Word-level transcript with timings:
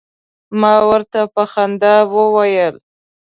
ما 0.59 0.73
ورته 0.89 1.19
په 1.33 1.43
خندا 1.51 1.95
وویل. 2.13 2.75